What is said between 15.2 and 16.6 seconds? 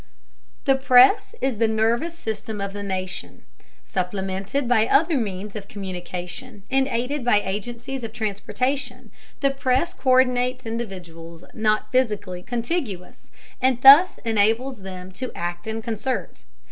act in concert.